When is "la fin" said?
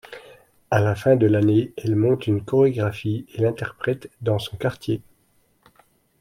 0.79-1.15